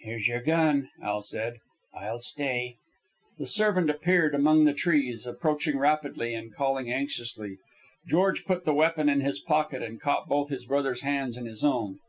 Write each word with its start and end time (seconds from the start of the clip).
"Here's 0.00 0.26
your 0.26 0.42
gun," 0.42 0.90
Al 1.00 1.22
said. 1.22 1.58
"I'll 1.94 2.18
stay." 2.18 2.74
The 3.38 3.46
servant 3.46 3.88
appeared 3.88 4.34
among 4.34 4.64
the 4.64 4.74
trees, 4.74 5.24
approaching 5.26 5.78
rapidly 5.78 6.34
and 6.34 6.52
calling 6.52 6.90
anxiously. 6.92 7.56
George 8.08 8.44
put 8.44 8.64
the 8.64 8.74
weapon 8.74 9.08
in 9.08 9.20
his 9.20 9.38
pocket 9.38 9.80
and 9.80 10.00
caught 10.00 10.26
both 10.28 10.48
his 10.48 10.66
brother's 10.66 11.02
hands 11.02 11.36
in 11.36 11.46
his 11.46 11.62
own. 11.62 12.00